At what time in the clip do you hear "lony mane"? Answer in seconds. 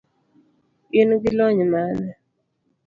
1.37-2.09